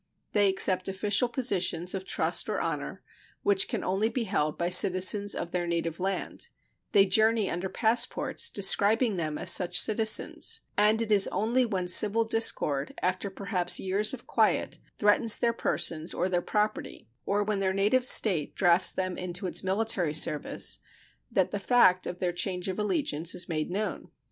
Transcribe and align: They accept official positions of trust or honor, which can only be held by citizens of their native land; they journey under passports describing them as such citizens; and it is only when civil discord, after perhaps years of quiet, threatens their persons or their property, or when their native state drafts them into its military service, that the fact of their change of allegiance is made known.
They 0.33 0.47
accept 0.49 0.87
official 0.87 1.29
positions 1.29 1.93
of 1.93 2.05
trust 2.05 2.49
or 2.49 2.59
honor, 2.59 3.03
which 3.43 3.67
can 3.67 3.83
only 3.83 4.09
be 4.09 4.23
held 4.23 4.57
by 4.57 4.71
citizens 4.71 5.35
of 5.35 5.51
their 5.51 5.67
native 5.67 5.99
land; 5.99 6.47
they 6.91 7.05
journey 7.05 7.51
under 7.51 7.69
passports 7.69 8.49
describing 8.49 9.17
them 9.17 9.37
as 9.37 9.51
such 9.51 9.79
citizens; 9.79 10.61
and 10.75 10.99
it 11.03 11.11
is 11.11 11.27
only 11.27 11.67
when 11.67 11.87
civil 11.87 12.23
discord, 12.23 12.95
after 13.03 13.29
perhaps 13.29 13.79
years 13.79 14.11
of 14.11 14.25
quiet, 14.25 14.79
threatens 14.97 15.37
their 15.37 15.53
persons 15.53 16.15
or 16.15 16.27
their 16.27 16.41
property, 16.41 17.07
or 17.27 17.43
when 17.43 17.59
their 17.59 17.71
native 17.71 18.03
state 18.03 18.55
drafts 18.55 18.91
them 18.91 19.19
into 19.19 19.45
its 19.45 19.63
military 19.63 20.15
service, 20.15 20.79
that 21.31 21.51
the 21.51 21.59
fact 21.59 22.07
of 22.07 22.17
their 22.17 22.33
change 22.33 22.67
of 22.67 22.79
allegiance 22.79 23.35
is 23.35 23.47
made 23.47 23.69
known. 23.69 24.09